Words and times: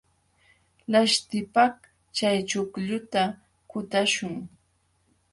Laśhtipaq 0.91 1.77
chay 2.15 2.37
chuqlluta 2.49 3.23
kutaśhun. 3.69 4.35